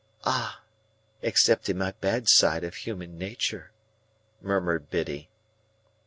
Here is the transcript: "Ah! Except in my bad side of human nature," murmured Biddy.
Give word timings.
"Ah! 0.25 0.61
Except 1.21 1.69
in 1.69 1.77
my 1.77 1.91
bad 1.91 2.27
side 2.27 2.63
of 2.63 2.73
human 2.73 3.19
nature," 3.19 3.69
murmured 4.41 4.89
Biddy. 4.89 5.29